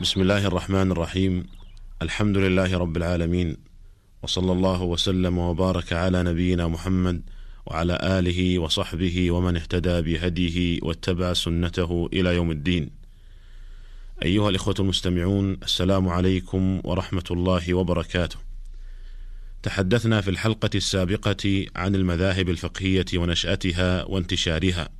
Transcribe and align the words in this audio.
بسم 0.00 0.20
الله 0.20 0.46
الرحمن 0.46 0.92
الرحيم 0.92 1.46
الحمد 2.02 2.36
لله 2.36 2.78
رب 2.78 2.96
العالمين 2.96 3.56
وصلى 4.22 4.52
الله 4.52 4.82
وسلم 4.82 5.38
وبارك 5.38 5.92
على 5.92 6.22
نبينا 6.22 6.68
محمد 6.68 7.22
وعلى 7.66 7.98
اله 8.02 8.58
وصحبه 8.58 9.30
ومن 9.30 9.56
اهتدى 9.56 10.02
بهديه 10.02 10.78
واتبع 10.82 11.32
سنته 11.32 12.08
إلى 12.12 12.34
يوم 12.34 12.50
الدين. 12.50 12.90
ايها 14.22 14.48
الاخوه 14.48 14.74
المستمعون 14.78 15.52
السلام 15.62 16.08
عليكم 16.08 16.80
ورحمه 16.84 17.24
الله 17.30 17.74
وبركاته. 17.74 18.38
تحدثنا 19.62 20.20
في 20.20 20.30
الحلقة 20.30 20.70
السابقه 20.74 21.66
عن 21.76 21.94
المذاهب 21.94 22.48
الفقهيه 22.48 23.06
ونشاتها 23.14 24.04
وانتشارها. 24.04 24.99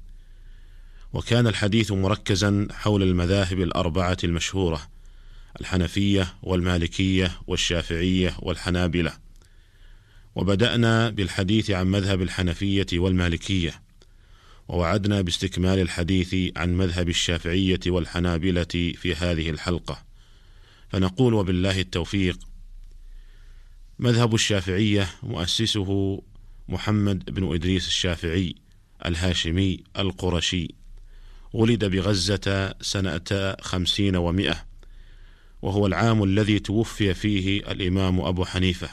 وكان 1.13 1.47
الحديث 1.47 1.93
مركزا 1.93 2.69
حول 2.71 3.03
المذاهب 3.03 3.61
الأربعة 3.61 4.17
المشهورة 4.25 4.89
الحنفية 5.61 6.35
والمالكية 6.43 7.33
والشافعية 7.47 8.35
والحنابلة. 8.39 9.13
وبدأنا 10.35 11.11
بالحديث 11.11 11.71
عن 11.71 11.87
مذهب 11.87 12.23
الحنفية 12.23 12.87
والمالكية 12.93 13.83
ووعدنا 14.69 15.21
باستكمال 15.21 15.79
الحديث 15.79 16.35
عن 16.57 16.75
مذهب 16.77 17.09
الشافعية 17.09 17.81
والحنابلة 17.87 18.95
في 18.97 19.15
هذه 19.15 19.51
الحلقة. 19.51 20.05
فنقول 20.89 21.35
وبالله 21.35 21.81
التوفيق 21.81 22.39
مذهب 23.99 24.35
الشافعية 24.35 25.09
مؤسسه 25.23 26.23
محمد 26.69 27.35
بن 27.35 27.55
إدريس 27.55 27.87
الشافعي 27.87 28.55
الهاشمي 29.07 29.83
القرشي. 29.99 30.80
ولد 31.53 31.85
بغزة 31.85 32.75
سنة 32.81 33.57
خمسين 33.61 34.17
ومائة 34.17 34.65
وهو 35.63 35.87
العام 35.87 36.25
الذي 36.25 36.59
توفي 36.59 37.15
فيه 37.15 37.71
الإمام 37.71 38.21
أبو 38.21 38.45
حنيفة. 38.45 38.89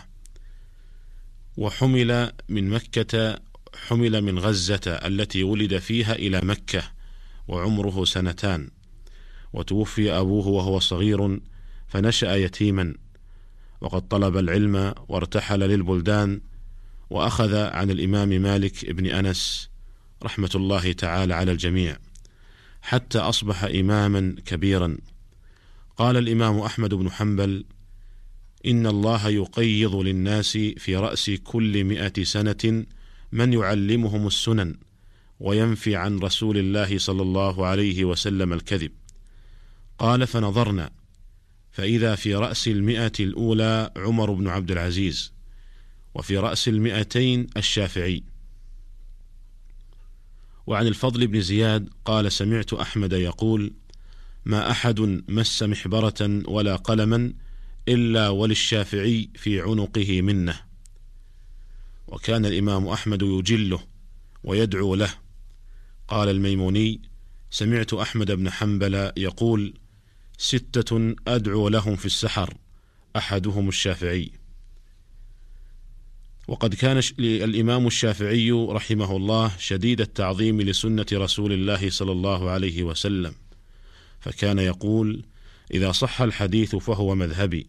وحمل 1.57 2.31
من 2.49 2.69
مكة 2.69 3.39
حمل 3.87 4.21
من 4.21 4.39
غزة 4.39 4.81
التي 4.87 5.43
ولد 5.43 5.77
فيها 5.77 6.15
إلى 6.15 6.41
مكة 6.41 6.83
وعمره 7.47 8.05
سنتان. 8.05 8.69
وتوفي 9.53 10.11
أبوه 10.11 10.47
وهو 10.47 10.79
صغير 10.79 11.39
فنشأ 11.87 12.35
يتيما. 12.35 12.93
وقد 13.81 14.07
طلب 14.07 14.37
العلم 14.37 14.93
وارتحل 15.07 15.59
للبلدان 15.59 16.41
وأخذ 17.09 17.55
عن 17.55 17.91
الإمام 17.91 18.29
مالك 18.29 18.91
بن 18.91 19.05
أنس 19.05 19.69
رحمة 20.23 20.51
الله 20.55 20.91
تعالى 20.91 21.33
على 21.33 21.51
الجميع. 21.51 21.97
حتى 22.81 23.19
أصبح 23.19 23.63
إماما 23.63 24.35
كبيرا. 24.45 24.97
قال 25.97 26.17
الإمام 26.17 26.59
أحمد 26.59 26.93
بن 26.93 27.11
حنبل 27.11 27.65
إن 28.65 28.87
الله 28.87 29.29
يقيض 29.29 29.95
للناس 29.95 30.57
في 30.57 30.95
رأس 30.95 31.31
كل 31.43 31.83
مئة 31.83 32.23
سنة 32.23 32.85
من 33.31 33.53
يعلمهم 33.53 34.27
السنن 34.27 34.75
وينفي 35.39 35.95
عن 35.95 36.19
رسول 36.19 36.57
الله 36.57 36.97
صلى 36.97 37.21
الله 37.21 37.65
عليه 37.65 38.05
وسلم 38.05 38.53
الكذب. 38.53 38.91
قال 39.99 40.27
فنظرنا 40.27 40.89
فإذا 41.71 42.15
في 42.15 42.35
رأس 42.35 42.67
المئة 42.67 43.11
الأولى 43.19 43.91
عمر 43.97 44.31
بن 44.31 44.47
عبد 44.47 44.71
العزيز 44.71 45.33
وفي 46.15 46.37
رأس 46.37 46.67
المئتين 46.67 47.47
الشافعي. 47.57 48.23
وعن 50.67 50.87
الفضل 50.87 51.27
بن 51.27 51.41
زياد 51.41 51.89
قال 52.05 52.31
سمعت 52.31 52.73
أحمد 52.73 53.13
يقول 53.13 53.73
ما 54.45 54.71
أحد 54.71 54.99
مس 55.27 55.63
محبرة 55.63 56.41
ولا 56.47 56.75
قلما 56.75 57.33
إلا 57.87 58.29
وللشافعي 58.29 59.29
في 59.35 59.61
عنقه 59.61 60.21
منه. 60.21 60.59
وكان 62.07 62.45
الإمام 62.45 62.87
أحمد 62.87 63.21
يجله 63.21 63.79
ويدعو 64.43 64.95
له. 64.95 65.13
قال 66.07 66.29
الميموني 66.29 67.01
سمعت 67.49 67.93
أحمد 67.93 68.31
بن 68.31 68.49
حنبل 68.49 69.11
يقول 69.17 69.73
ستة 70.37 71.15
أدعو 71.27 71.69
لهم 71.69 71.95
في 71.95 72.05
السحر 72.05 72.53
أحدهم 73.15 73.69
الشافعي. 73.69 74.31
وقد 76.47 76.75
كان 76.75 77.01
الإمام 77.19 77.87
الشافعي 77.87 78.51
رحمه 78.51 79.15
الله 79.15 79.51
شديد 79.59 80.01
التعظيم 80.01 80.61
لسنة 80.61 81.05
رسول 81.13 81.53
الله 81.53 81.89
صلى 81.89 82.11
الله 82.11 82.49
عليه 82.49 82.83
وسلم. 82.83 83.33
فكان 84.19 84.59
يقول 84.59 85.25
إذا 85.73 85.91
صح 85.91 86.21
الحديث 86.21 86.75
فهو 86.75 87.15
مذهبي. 87.15 87.67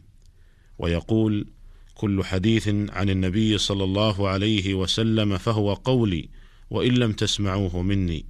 ويقول 0.78 1.46
كل 1.94 2.24
حديث 2.24 2.68
عن 2.68 3.10
النبي 3.10 3.58
صلى 3.58 3.84
الله 3.84 4.28
عليه 4.28 4.74
وسلم 4.74 5.38
فهو 5.38 5.74
قولي 5.74 6.28
وإن 6.70 6.94
لم 6.94 7.12
تسمعوه 7.12 7.82
مني. 7.82 8.26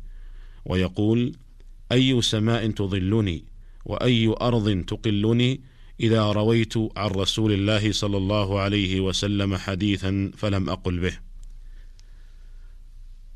ويقول 0.65 1.33
أي 1.93 2.23
سماء 2.23 2.71
تظلني 2.71 3.45
وأي 3.85 4.35
أرض 4.41 4.85
تقلني 4.85 5.61
إذا 6.01 6.33
رويت 6.33 6.75
عن 6.77 7.11
رسول 7.11 7.53
الله 7.53 7.93
صلى 7.93 8.17
الله 8.17 8.61
عليه 8.61 9.01
وسلم 9.01 9.57
حديثا 9.57 10.31
فلم 10.37 10.71
أقل 10.71 11.01
به. 11.01 11.19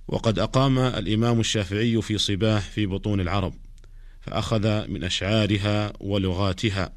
وقد 0.09 0.39
أقام 0.39 0.79
الإمام 0.79 1.41
الشافعي 1.41 2.03
في 2.03 2.19
صباه 2.19 2.59
في 2.59 2.87
بطون 2.87 3.21
العرب 3.21 3.55
فأخذ 4.21 4.89
من 4.89 5.05
أشعارها 5.05 5.93
ولغاتها 6.01 6.93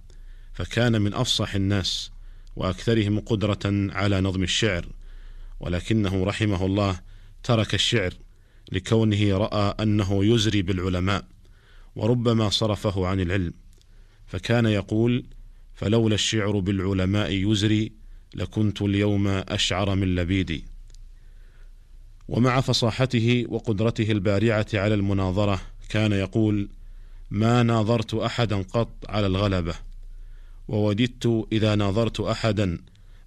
فكان 0.53 1.01
من 1.01 1.13
أفصح 1.13 1.55
الناس 1.55 2.11
وأكثرهم 2.55 3.19
قدرة 3.19 3.91
على 3.93 4.21
نظم 4.21 4.43
الشعر 4.43 4.85
ولكنه 5.59 6.23
رحمه 6.23 6.65
الله 6.65 6.99
ترك 7.43 7.73
الشعر 7.73 8.13
لكونه 8.71 9.37
رأى 9.37 9.75
أنه 9.83 10.25
يزري 10.25 10.61
بالعلماء 10.61 11.25
وربما 11.95 12.49
صرفه 12.49 13.07
عن 13.07 13.19
العلم. 13.19 13.53
فكان 14.27 14.65
يقول 14.65 15.25
فلولا 15.75 16.15
الشعر 16.15 16.59
بالعلماء 16.59 17.31
يزري 17.31 17.91
لكنت 18.33 18.81
اليوم 18.81 19.27
أشعر 19.27 19.95
من 19.95 20.15
لبيدي. 20.15 20.65
ومع 22.27 22.61
فصاحته 22.61 23.45
وقدرته 23.49 24.11
البارعة 24.11 24.67
على 24.73 24.93
المناظرة 24.93 25.61
كان 25.89 26.11
يقول 26.11 26.69
ما 27.31 27.63
ناظرت 27.63 28.13
أحدا 28.13 28.61
قط 28.61 28.89
على 29.09 29.27
الغلبة 29.27 29.75
ووددت 30.67 31.47
إذا 31.51 31.75
ناظرت 31.75 32.19
أحدا 32.19 32.79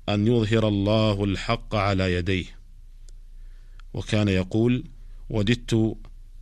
أن 0.09 0.27
يظهر 0.27 0.69
الله 0.69 1.25
الحق 1.25 1.75
على 1.75 2.15
يديه. 2.15 2.45
وكان 3.95 4.29
يقول 4.29 4.85
وددت 5.31 5.97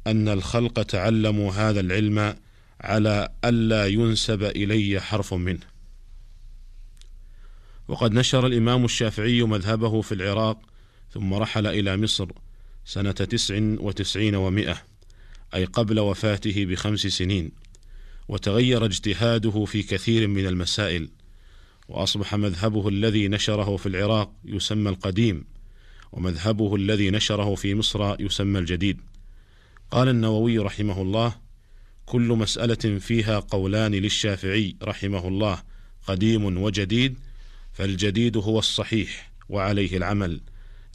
أن 0.07 0.29
الخلق 0.29 0.83
تعلموا 0.83 1.53
هذا 1.53 1.81
العلم 1.81 2.35
على 2.81 3.29
ألا 3.45 3.87
ينسب 3.87 4.43
إلي 4.43 5.01
حرف 5.01 5.35
منه. 5.35 5.76
وقد 7.89 8.13
نشر 8.13 8.47
الإمام 8.47 8.85
الشافعي 8.85 9.43
مذهبه 9.43 10.01
في 10.01 10.13
العراق 10.13 10.59
ثم 11.11 11.35
رحل 11.35 11.67
إلى 11.67 11.97
مصر 11.97 12.29
سنة 12.85 13.13
تسع 13.13 13.59
وتسعين 13.61 14.35
ومائة 14.35 14.83
أي 15.55 15.65
قبل 15.65 16.01
وفاته 16.01 16.65
بخمس 16.65 17.01
سنين 17.07 17.51
وتغير 18.29 18.85
اجتهاده 18.85 19.65
في 19.65 19.83
كثير 19.83 20.29
من 20.29 20.47
المسائل 20.47 21.09
وأصبح 21.89 22.35
مذهبه 22.35 22.89
الذي 22.89 23.29
نشره 23.29 23.77
في 23.77 23.87
العراق 23.87 24.33
يسمى 24.45 24.91
القديم 24.91 25.45
ومذهبه 26.13 26.77
الذي 26.77 27.11
نشره 27.11 27.55
في 27.55 27.75
مصر 27.75 28.17
يسمى 28.21 28.59
الجديد. 28.59 29.01
قال 29.91 30.09
النووي 30.09 30.59
رحمه 30.59 31.03
الله 31.03 31.35
كل 32.07 32.29
مسألة 32.29 32.99
فيها 32.99 33.39
قولان 33.39 33.95
للشافعي 33.95 34.77
رحمه 34.83 35.29
الله 35.29 35.63
قديم 36.07 36.63
وجديد 36.63 37.19
فالجديد 37.77 38.37
هو 38.37 38.59
الصحيح 38.59 39.33
وعليه 39.49 39.97
العمل 39.97 40.41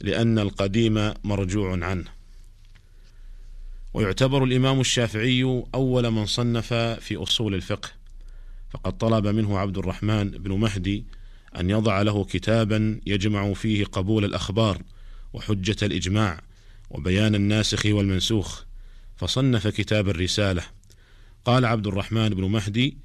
لأن 0.00 0.38
القديم 0.38 1.12
مرجوع 1.24 1.84
عنه. 1.84 2.04
ويعتبر 3.94 4.44
الإمام 4.44 4.80
الشافعي 4.80 5.64
أول 5.74 6.10
من 6.10 6.26
صنف 6.26 6.74
في 6.74 7.16
أصول 7.16 7.54
الفقه 7.54 7.88
فقد 8.70 8.98
طلب 8.98 9.26
منه 9.26 9.58
عبد 9.58 9.78
الرحمن 9.78 10.30
بن 10.30 10.52
مهدي 10.52 11.04
أن 11.60 11.70
يضع 11.70 12.02
له 12.02 12.24
كتابا 12.24 13.00
يجمع 13.06 13.52
فيه 13.52 13.84
قبول 13.84 14.24
الأخبار 14.24 14.82
وحجة 15.32 15.76
الإجماع 15.82 16.40
وبيان 16.90 17.34
الناسخ 17.34 17.86
والمنسوخ 17.86 18.62
فصنف 19.16 19.66
كتاب 19.66 20.08
الرسالة. 20.08 20.62
قال 21.44 21.64
عبد 21.64 21.86
الرحمن 21.86 22.28
بن 22.28 22.44
مهدي 22.44 22.96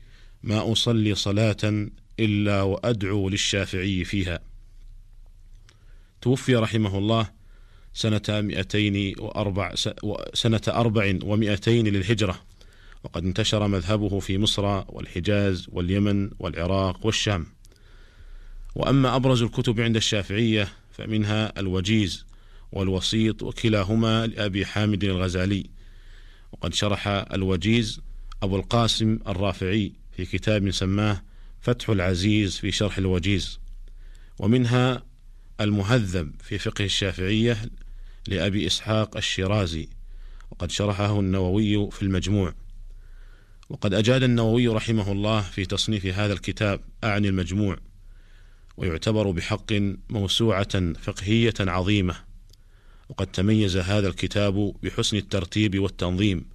ما 0.44 0.72
أصلي 0.72 1.16
صلاة 1.16 1.88
إلا 2.20 2.62
وأدعو 2.62 3.30
للشافعي 3.30 4.04
فيها. 4.04 4.40
توفي 6.22 6.56
رحمه 6.56 6.98
الله 6.98 7.30
سنة 7.94 8.22
مئتين 8.30 9.16
وأربع 9.20 9.76
سنة 10.34 10.62
أربع 10.68 11.20
ومئتين 11.24 11.88
للهجرة 11.88 12.42
وقد 13.04 13.26
انتشر 13.26 13.68
مذهبه 13.68 14.20
في 14.20 14.38
مصر 14.38 14.66
والحجاز 14.66 15.68
واليمن 15.72 16.30
والعراق 16.40 17.06
والشام. 17.06 17.46
وأما 18.76 19.16
أبرز 19.16 19.44
الكتب 19.44 19.82
عند 19.82 19.96
الشافعية 19.96 20.70
فمنها 20.92 21.60
الوجيز 21.60 22.26
والوسيط 22.72 23.44
وكلاهما 23.44 24.28
لأبي 24.28 24.66
حامد 24.66 25.04
الغزالي. 25.04 25.70
وقد 26.52 26.74
شرح 26.74 27.08
الوجيز 27.08 28.02
أبو 28.44 28.56
القاسم 28.56 29.20
الرافعي 29.28 29.94
في 30.12 30.26
كتاب 30.26 30.72
سماه 30.72 31.22
فتح 31.62 31.90
العزيز 31.90 32.58
في 32.58 32.72
شرح 32.72 32.98
الوجيز 32.98 33.60
ومنها 34.40 35.04
المهذب 35.62 36.32
في 36.44 36.58
فقه 36.58 36.86
الشافعية 36.86 37.58
لأبي 38.28 38.68
إسحاق 38.68 39.18
الشيرازي 39.18 39.90
وقد 40.52 40.72
شرحه 40.72 41.20
النووي 41.20 41.92
في 41.92 42.02
المجموع. 42.02 42.54
وقد 43.70 43.94
أجاد 43.94 44.24
النووي 44.24 44.68
رحمه 44.68 45.12
الله 45.12 45.42
في 45.42 45.66
تصنيف 45.66 46.06
هذا 46.06 46.34
الكتاب 46.34 46.82
أعني 47.04 47.28
المجموع 47.28 47.78
ويعتبر 48.78 49.32
بحق 49.32 49.74
موسوعة 50.10 50.94
فقهية 50.94 51.54
عظيمة. 51.60 52.16
وقد 53.10 53.28
تميز 53.28 53.78
هذا 53.78 54.08
الكتاب 54.08 54.74
بحسن 54.84 55.18
الترتيب 55.18 55.80
والتنظيم 55.80 56.46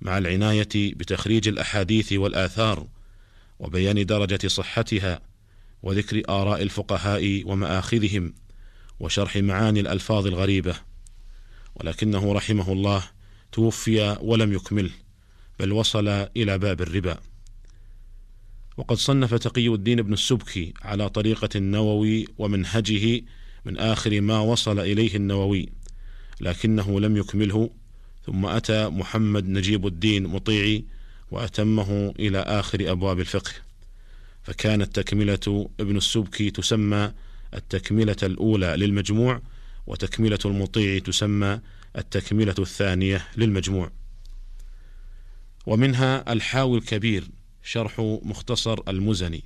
مع 0.00 0.18
العناية 0.18 0.68
بتخريج 0.74 1.48
الأحاديث 1.48 2.12
والآثار 2.12 2.86
وبيان 3.58 4.06
درجة 4.06 4.48
صحتها 4.48 5.20
وذكر 5.82 6.22
آراء 6.28 6.62
الفقهاء 6.62 7.42
ومآخذهم 7.46 8.34
وشرح 9.00 9.36
معاني 9.36 9.80
الألفاظ 9.80 10.26
الغريبة. 10.26 10.74
ولكنه 11.74 12.32
رحمه 12.32 12.72
الله 12.72 13.02
توفي 13.52 14.16
ولم 14.20 14.52
يكمله 14.52 14.90
بل 15.60 15.72
وصل 15.72 16.08
إلى 16.08 16.58
باب 16.58 16.80
الربا. 16.80 17.18
وقد 18.76 18.96
صنف 18.96 19.34
تقي 19.34 19.68
الدين 19.68 19.98
ابن 19.98 20.12
السبكي 20.12 20.74
على 20.82 21.08
طريقة 21.10 21.48
النووي 21.56 22.26
ومنهجه 22.38 23.22
من 23.64 23.78
آخر 23.78 24.20
ما 24.20 24.38
وصل 24.38 24.78
إليه 24.80 25.16
النووي 25.16 25.68
لكنه 26.40 27.00
لم 27.00 27.16
يكمله 27.16 27.70
ثم 28.26 28.46
أتى 28.46 28.88
محمد 28.88 29.48
نجيب 29.48 29.86
الدين 29.86 30.26
مطيعي 30.26 30.84
وأتمه 31.30 32.14
إلى 32.18 32.38
آخر 32.38 32.90
أبواب 32.90 33.20
الفقه. 33.20 33.52
فكانت 34.42 35.00
تكملة 35.00 35.70
ابن 35.80 35.96
السبكي 35.96 36.50
تسمى 36.50 37.12
التكملة 37.54 38.16
الأولى 38.22 38.76
للمجموع 38.76 39.40
وتكملة 39.86 40.38
المطيع 40.44 40.98
تسمى 40.98 41.60
التكملة 41.98 42.54
الثانية 42.58 43.28
للمجموع. 43.36 43.90
ومنها 45.66 46.32
الحاوي 46.32 46.78
الكبير 46.78 47.28
شرح 47.62 48.00
مختصر 48.00 48.80
المزني 48.88 49.44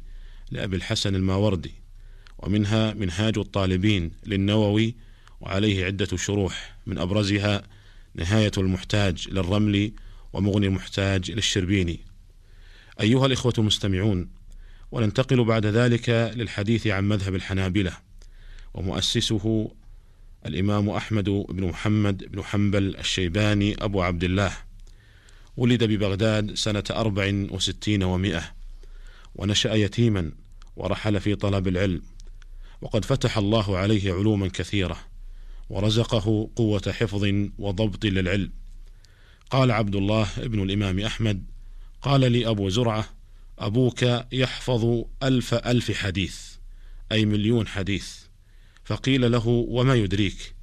لأبي 0.50 0.76
الحسن 0.76 1.14
الماوردي 1.14 1.74
ومنها 2.38 2.94
منهاج 2.94 3.38
الطالبين 3.38 4.10
للنووي 4.26 4.94
وعليه 5.40 5.84
عدة 5.84 6.16
شروح 6.16 6.76
من 6.86 6.98
أبرزها 6.98 7.62
نهاية 8.14 8.52
المحتاج 8.58 9.28
للرمل 9.28 9.92
ومغني 10.32 10.66
المحتاج 10.66 11.30
للشربيني 11.30 12.00
أيها 13.00 13.26
الإخوة 13.26 13.52
المستمعون 13.58 14.28
وننتقل 14.92 15.44
بعد 15.44 15.66
ذلك 15.66 16.08
للحديث 16.36 16.86
عن 16.86 17.08
مذهب 17.08 17.34
الحنابلة 17.34 17.92
ومؤسسه 18.74 19.70
الإمام 20.46 20.90
أحمد 20.90 21.24
بن 21.24 21.64
محمد 21.64 22.24
بن 22.32 22.42
حنبل 22.42 22.96
الشيباني 22.96 23.84
أبو 23.84 24.02
عبد 24.02 24.24
الله. 24.24 24.52
ولد 25.56 25.84
ببغداد 25.84 26.54
سنة 26.54 26.84
أربع 26.90 27.46
وستين 27.50 28.02
ومائة 28.02 28.42
ونشأ 29.34 29.74
يتيما 29.74 30.32
ورحل 30.76 31.20
في 31.20 31.34
طلب 31.34 31.68
العلم 31.68 32.02
وقد 32.82 33.04
فتح 33.04 33.38
الله 33.38 33.78
عليه 33.78 34.12
علوما 34.14 34.48
كثيرة 34.48 34.98
ورزقه 35.70 36.50
قوة 36.56 36.82
حفظ 36.92 37.24
وضبط 37.58 38.04
للعلم. 38.04 38.57
قال 39.50 39.70
عبد 39.70 39.96
الله 39.96 40.28
ابن 40.38 40.62
الإمام 40.62 41.00
أحمد 41.00 41.44
قال 42.02 42.32
لي 42.32 42.48
أبو 42.48 42.68
زرعة 42.68 43.08
أبوك 43.58 44.02
يحفظ 44.32 45.04
ألف 45.22 45.54
ألف 45.54 45.92
حديث 45.92 46.38
أي 47.12 47.24
مليون 47.24 47.66
حديث. 47.66 48.18
فقيل 48.84 49.32
له 49.32 49.48
وما 49.48 49.94
يدريك؟ 49.94 50.54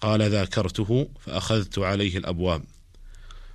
قال 0.00 0.22
ذاكرته 0.22 1.08
فأخذت 1.20 1.78
عليه 1.78 2.18
الأبواب. 2.18 2.62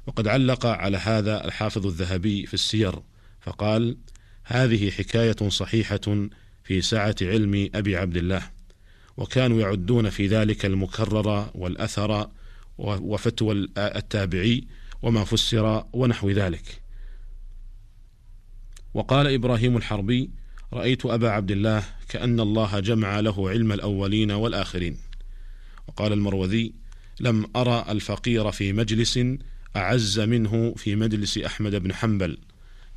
وقد 0.08 0.28
علق 0.28 0.66
على 0.66 0.98
هذا 0.98 1.46
الحافظ 1.46 1.86
الذهبي 1.86 2.46
في 2.46 2.54
السير 2.54 3.02
فقال 3.42 3.98
هذه 4.44 4.92
حكاية 4.92 5.50
صحيحة 5.50 6.30
في 6.64 6.82
سعة 6.82 7.16
علم 7.22 7.70
أبي 7.76 7.98
عبد 7.98 8.18
الله 8.18 8.50
وكانوا 9.18 9.62
يعدون 9.62 10.10
في 10.10 10.28
ذلك 10.28 10.66
المكرر 10.66 11.50
والأثر 11.56 12.30
وفتوى 12.80 13.70
التابعي 13.78 14.68
وما 15.02 15.24
فسر 15.24 15.86
ونحو 15.94 16.30
ذلك. 16.30 16.82
وقال 18.94 19.34
إبراهيم 19.34 19.78
الحربي 19.78 20.30
رأيت 20.74 21.06
أبا 21.06 21.30
عبد 21.30 21.52
الله 21.52 21.84
كأن 22.10 22.40
الله 22.40 22.80
جمع 22.80 23.20
له 23.20 23.50
علم 23.50 23.72
الأولين 23.72 24.32
والآخرين. 24.32 24.98
وقال 25.88 26.14
المروذي 26.14 26.74
لم 27.20 27.46
أرى 27.56 27.86
الفقير 27.90 28.52
في 28.52 28.74
مجلس 28.74 29.20
أعز 29.76 30.20
منه 30.20 30.74
في 30.78 30.96
مجلس 30.96 31.38
أحمد 31.38 31.76
بن 31.76 31.94
حنبل. 31.94 32.38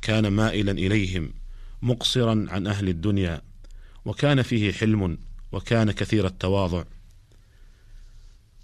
كان 0.01 0.27
مائلا 0.27 0.71
إليهم 0.71 1.33
مقصرا 1.81 2.45
عن 2.49 2.67
أهل 2.67 2.89
الدنيا. 2.89 3.41
وكان 4.05 4.41
فيه 4.41 4.71
حلم 4.71 5.17
وكان 5.51 5.91
كثير 5.91 6.27
التواضع. 6.27 6.83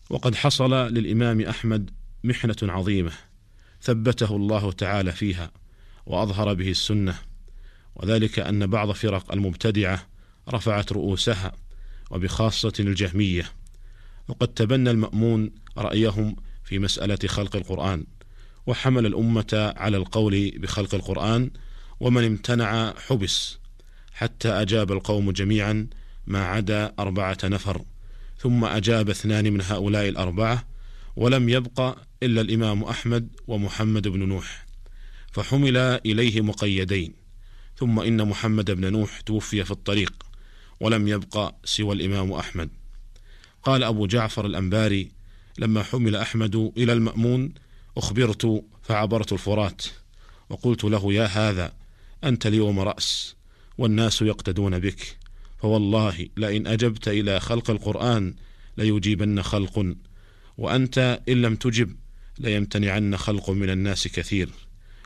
وقد 0.09 0.35
حصل 0.35 0.73
للإمام 0.73 1.41
أحمد 1.41 1.89
محنة 2.23 2.55
عظيمة 2.63 3.11
ثبته 3.81 4.35
الله 4.35 4.71
تعالى 4.71 5.11
فيها 5.11 5.51
وأظهر 6.05 6.53
به 6.53 6.71
السنة 6.71 7.15
وذلك 7.95 8.39
أن 8.39 8.67
بعض 8.67 8.91
فرق 8.91 9.31
المبتدعة 9.31 10.07
رفعت 10.49 10.91
رؤوسها 10.91 11.51
وبخاصة 12.11 12.73
الجهمية 12.79 13.51
وقد 14.27 14.47
تبنى 14.47 14.91
المأمون 14.91 15.51
رأيهم 15.77 16.35
في 16.63 16.79
مسألة 16.79 17.27
خلق 17.27 17.55
القرآن 17.55 18.05
وحمل 18.67 19.05
الأمة 19.05 19.73
على 19.77 19.97
القول 19.97 20.51
بخلق 20.57 20.95
القرآن 20.95 21.51
ومن 21.99 22.23
امتنع 22.23 22.93
حبس 22.93 23.59
حتى 24.13 24.49
أجاب 24.49 24.91
القوم 24.91 25.31
جميعا 25.31 25.87
ما 26.27 26.45
عدا 26.45 26.93
أربعة 26.99 27.37
نفر. 27.43 27.81
ثم 28.39 28.65
أجاب 28.65 29.09
اثنان 29.09 29.53
من 29.53 29.61
هؤلاء 29.61 30.09
الأربعة 30.09 30.67
ولم 31.15 31.49
يبق 31.49 31.97
إلا 32.23 32.41
الإمام 32.41 32.83
أحمد 32.83 33.29
ومحمد 33.47 34.07
بن 34.07 34.27
نوح 34.27 34.65
فحمل 35.31 35.77
إليه 35.77 36.41
مقيدين 36.41 37.13
ثم 37.77 37.99
إن 37.99 38.27
محمد 38.27 38.71
بن 38.71 38.91
نوح 38.91 39.21
توفي 39.21 39.63
في 39.63 39.71
الطريق 39.71 40.13
ولم 40.79 41.07
يبق 41.07 41.53
سوى 41.65 41.95
الإمام 41.95 42.31
أحمد. 42.31 42.69
قال 43.63 43.83
أبو 43.83 44.07
جعفر 44.07 44.45
الأنباري 44.45 45.11
لما 45.57 45.83
حمل 45.83 46.15
أحمد 46.15 46.71
إلى 46.77 46.93
المأمون 46.93 47.53
أخبرت 47.97 48.63
فعبرت 48.83 49.33
الفرات 49.33 49.81
وقلت 50.49 50.83
له 50.83 51.13
يا 51.13 51.25
هذا 51.25 51.73
أنت 52.23 52.47
اليوم 52.47 52.79
رأس 52.79 53.35
والناس 53.77 54.21
يقتدون 54.21 54.79
بك. 54.79 55.18
فوالله 55.61 56.27
لئن 56.37 56.67
أجبت 56.67 57.07
إلى 57.07 57.39
خلق 57.39 57.69
القرآن 57.69 58.35
ليجيبن 58.77 59.41
خلق 59.41 59.95
وأنت 60.57 61.21
إن 61.29 61.41
لم 61.41 61.55
تجب 61.55 61.95
ليمتنعن 62.39 63.17
خلق 63.17 63.49
من 63.49 63.69
الناس 63.69 64.07
كثير. 64.07 64.49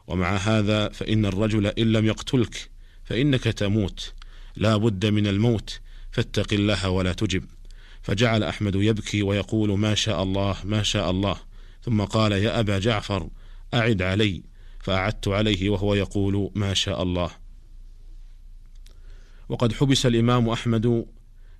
ومع 0.07 0.35
هذا 0.35 0.89
فإن 0.89 1.25
الرجل 1.25 1.67
إن 1.67 1.91
لم 1.91 2.05
يقتلك 2.05 2.69
فإنك 3.03 3.43
تموت. 3.43 4.13
لا 4.55 4.77
بد 4.77 5.05
من 5.05 5.27
الموت 5.27 5.79
فاتق 6.11 6.53
الله 6.53 6.89
ولا 6.89 7.13
تجب. 7.13 7.43
فجعل 8.01 8.43
أحمد 8.43 8.75
يبكي 8.75 9.23
ويقول 9.23 9.79
ما 9.79 9.95
شاء 9.95 10.23
الله 10.23 10.55
ما 10.63 10.83
شاء 10.83 11.11
الله. 11.11 11.35
ثم 11.81 12.01
قال 12.01 12.31
يا 12.31 12.59
أبا 12.59 12.79
جعفر 12.79 13.29
أعد 13.73 14.01
علي. 14.01 14.43
فأعدت 14.79 15.27
عليه 15.27 15.69
وهو 15.69 15.95
يقول 15.95 16.51
ما 16.55 16.73
شاء 16.73 17.03
الله. 17.03 17.42
وقد 19.53 19.73
حبس 19.73 20.05
الإمام 20.05 20.49
أحمد 20.49 21.05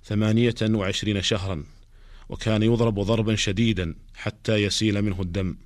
ثمانية 0.04 0.54
وعشرين 0.62 1.22
شهرا 1.22 1.64
وكان 2.28 2.62
يضرب 2.62 3.00
ضربا 3.00 3.36
شديدا 3.36 3.94
حتى 4.14 4.56
يسيل 4.56 5.02
منه 5.02 5.22
الدم. 5.22 5.56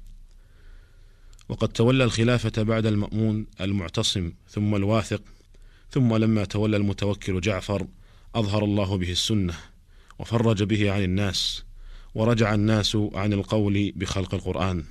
وقد 1.49 1.69
تولى 1.69 2.05
الخلافة 2.05 2.63
بعد 2.63 2.87
المأمون 2.87 3.47
المعتصم 3.61 4.33
ثم 4.49 4.75
الواثق 4.75 5.23
ثم 5.91 6.17
لما 6.17 6.45
تولى 6.45 6.77
المتوكل 6.77 7.41
جعفر 7.41 7.87
أظهر 8.35 8.65
الله 8.65 8.99
به 8.99 9.13
السنة 9.13 9.55
وفرج 10.19 10.63
به 10.63 10.93
عن 10.93 11.03
الناس 11.03 11.65
ورجع 12.15 12.55
الناس 12.55 12.97
عن 13.15 13.33
القول 13.33 13.93
بخلق 13.97 14.35
القرآن. 14.35 14.85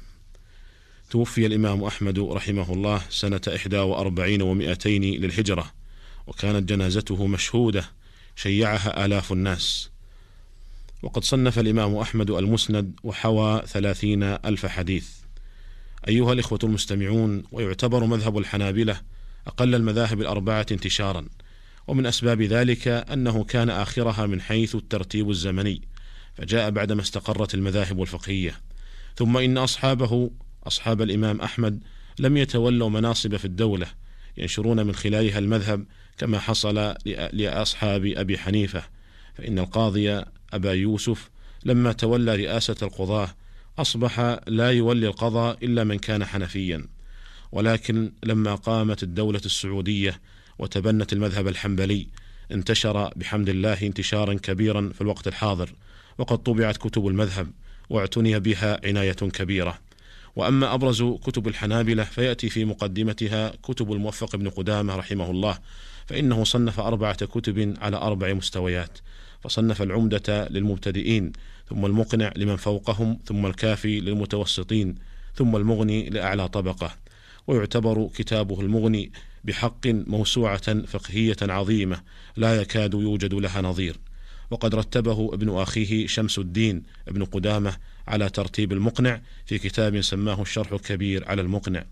توفي 1.09 1.45
الإمام 1.45 1.83
أحمد 1.83 2.19
رحمه 2.19 2.73
الله 2.73 3.01
سنة 3.09 3.41
إحدى 3.55 3.77
وأربعين 3.77 4.41
ومائتين 4.41 5.03
للهجرة. 5.03 5.76
وكانت 6.27 6.69
جنازته 6.69 7.27
مشهودة 7.27 7.85
شيعها 8.35 9.05
آلاف 9.05 9.31
الناس. 9.31 9.89
وقد 11.03 11.23
صنف 11.23 11.59
الإمام 11.59 11.95
أحمد 11.95 12.29
المسند 12.29 12.93
وحوى 13.03 13.61
ثلاثين 13.67 14.23
ألف 14.23 14.65
حديث. 14.65 15.09
أيها 16.07 16.33
الإخوة 16.33 16.59
المستمعون 16.63 17.43
ويعتبر 17.51 18.05
مذهب 18.05 18.37
الحنابلة 18.37 19.01
أقل 19.47 19.75
المذاهب 19.75 20.21
الأربعة 20.21 20.65
انتشارا. 20.71 21.25
ومن 21.87 22.05
أسباب 22.05 22.41
ذلك 22.41 22.87
أنه 22.87 23.43
كان 23.43 23.69
آخرها 23.69 24.25
من 24.25 24.41
حيث 24.41 24.75
الترتيب 24.75 25.29
الزمني 25.29 25.81
فجاء 26.35 26.69
بعدما 26.69 27.01
استقرت 27.01 27.53
المذاهب 27.53 28.01
الفقهية. 28.01 28.61
ثم 29.15 29.37
إن 29.37 29.57
أصحابه 29.57 30.31
أصحاب 30.67 31.01
الإمام 31.01 31.41
أحمد 31.41 31.83
لم 32.19 32.37
يتولوا 32.37 32.89
مناصب 32.89 33.35
في 33.35 33.45
الدولة 33.45 33.87
ينشرون 34.37 34.85
من 34.85 34.95
خلالها 34.95 35.39
المذهب 35.39 35.85
كما 36.17 36.39
حصل 36.39 36.95
لأصحاب 37.33 38.05
أبي 38.05 38.37
حنيفة. 38.37 38.83
فإن 39.37 39.59
القاضي 39.59 40.23
أبا 40.53 40.73
يوسف 40.73 41.29
لما 41.65 41.91
تولى 41.91 42.35
رئاسة 42.35 42.75
القضاة 42.81 43.35
أصبح 43.79 44.39
لا 44.47 44.71
يولي 44.71 45.07
القضاء 45.07 45.57
إلا 45.65 45.83
من 45.83 45.99
كان 45.99 46.25
حنفيا. 46.25 46.87
ولكن 47.51 48.11
لما 48.23 48.55
قامت 48.55 49.03
الدولة 49.03 49.41
السعودية 49.45 50.19
وتبنت 50.59 51.13
المذهب 51.13 51.47
الحنبلي 51.47 52.07
انتشر 52.51 53.13
بحمد 53.15 53.49
الله 53.49 53.81
انتشارا 53.83 54.33
كبيرا 54.33 54.89
في 54.93 55.01
الوقت 55.01 55.27
الحاضر 55.27 55.73
وقد 56.17 56.37
طبعت 56.37 56.77
كتب 56.77 57.07
المذهب 57.07 57.51
واعتني 57.89 58.39
بها 58.39 58.79
عناية 58.83 59.13
كبيرة. 59.13 59.79
وأما 60.37 60.73
أبرز 60.73 61.03
كتب 61.03 61.47
الحنابلة 61.47 62.03
فيأتي 62.03 62.49
في 62.49 62.65
مقدمتها 62.65 63.53
كتب 63.63 63.91
الموفق 63.91 64.35
بن 64.35 64.49
قدامة 64.49 64.95
رحمه 64.95 65.31
الله 65.31 65.59
فإنه 66.05 66.43
صنف 66.43 66.79
أربعة 66.79 67.25
كتب 67.25 67.77
على 67.81 67.97
أربع 67.97 68.33
مستويات 68.33 68.97
فصنف 69.43 69.81
العمدة 69.81 70.47
للمبتدئين 70.47 71.31
ثم 71.69 71.85
المقنع 71.85 72.33
لمن 72.35 72.55
فوقهم 72.55 73.19
ثم 73.25 73.45
الكافي 73.45 73.99
للمتوسطين 73.99 74.95
ثم 75.35 75.55
المغني 75.55 76.09
لأعلى 76.09 76.47
طبقة 76.47 76.95
ويعتبر 77.47 78.09
كتابه 78.15 78.61
المغني 78.61 79.11
بحق 79.43 79.87
موسوعة 79.87 80.83
فقهية 80.85 81.37
عظيمة 81.41 82.01
لا 82.35 82.61
يكاد 82.61 82.93
يوجد 82.93 83.33
لها 83.33 83.61
نظير. 83.61 83.99
وقد 84.51 84.75
رتبه 84.75 85.33
ابن 85.33 85.57
أخيه 85.57 86.07
شمس 86.07 86.39
الدين 86.39 86.83
ابن 87.07 87.25
قدامة 87.25 87.77
على 88.07 88.29
ترتيب 88.29 88.71
المقنع 88.71 89.21
في 89.45 89.59
كتاب 89.59 90.01
سماه 90.01 90.41
الشرح 90.41 90.71
الكبير 90.71 91.27
على 91.27 91.41
المقنع. 91.41 91.85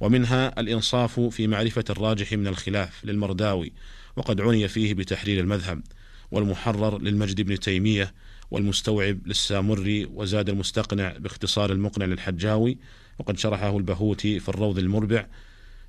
ومنها 0.00 0.60
الإنصاف 0.60 1.20
في 1.20 1.46
معرفة 1.46 1.84
الراجح 1.90 2.32
من 2.32 2.46
الخلاف 2.46 3.04
للمرداوي 3.04 3.72
وقد 4.16 4.40
عني 4.40 4.68
فيه 4.68 4.94
بتحرير 4.94 5.40
المذهب 5.40 5.82
والمحرر 6.30 6.98
للمجد 6.98 7.40
بن 7.40 7.60
تيمية 7.60 8.14
والمستوعب 8.50 9.26
للسامري 9.26 10.04
وزاد 10.04 10.48
المستقنع 10.48 11.16
باختصار 11.18 11.72
المقنع 11.72 12.04
للحجاوي 12.04 12.78
وقد 13.18 13.38
شرحه 13.38 13.76
البهوتي 13.76 14.40
في 14.40 14.48
الروض 14.48 14.78
المربع 14.78 15.26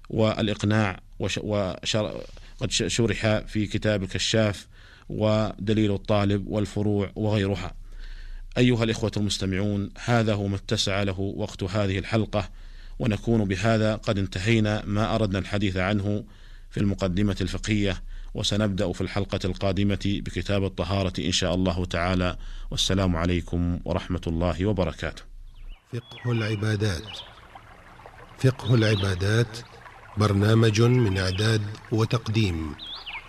والإقناع 0.10 1.00
وقد 1.20 2.72
شرح 2.72 3.40
في 3.40 3.68
كتاب 3.68 4.04
الكشاف 4.04 4.68
ودليل 5.10 5.94
الطالب 5.94 6.48
والفروع 6.48 7.12
وغيرها. 7.16 7.75
أيها 8.57 8.83
الإخوة 8.83 9.12
المستمعون 9.17 9.89
هذا 10.05 10.33
هو 10.33 10.48
ما 10.48 10.55
اتسع 10.55 11.03
له 11.03 11.19
وقت 11.19 11.63
هذه 11.63 12.00
الحلقة 12.00 12.50
ونكون 13.00 13.45
بهذا 13.45 13.95
قد 13.95 14.17
انتهينا 14.17 14.83
ما 14.86 15.15
أردنا 15.15 15.39
الحديث 15.39 15.77
عنه 15.77 16.24
في 16.69 16.79
المقدمة 16.79 17.36
الفقهية 17.41 18.03
وسنبدأ 18.33 18.91
في 18.91 19.01
الحلقة 19.01 19.39
القادمة 19.45 20.00
بكتاب 20.05 20.63
الطهارة 20.63 21.13
إن 21.19 21.31
شاء 21.31 21.55
الله 21.55 21.86
تعالى 21.86 22.38
والسلام 22.72 23.15
عليكم 23.15 23.79
ورحمة 23.86 24.22
الله 24.27 24.65
وبركاته. 24.65 25.24
فقه 25.93 26.31
العبادات 26.31 27.17
فقه 28.39 28.75
العبادات 28.75 29.57
برنامج 30.17 30.81
من 30.81 31.17
إعداد 31.17 31.62
وتقديم 31.91 32.75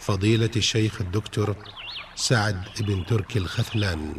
فضيلة 0.01 0.51
الشيخ 0.57 1.01
الدكتور 1.01 1.57
سعد 2.15 2.65
بن 2.81 3.07
تركي 3.07 3.39
الخثلان 3.39 4.15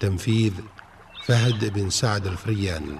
تنفيذ 0.00 0.52
فهد 1.24 1.72
بن 1.74 1.90
سعد 1.90 2.26
الفريان. 2.26 2.98